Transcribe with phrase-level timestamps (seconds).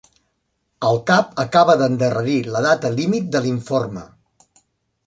[0.87, 4.09] El cap acaba d'endarrerir la data límit de l'informe.